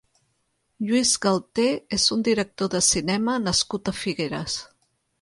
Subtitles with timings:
[0.87, 1.67] Lluís Galter
[1.99, 4.61] és un director de cinema nascut a Figueres.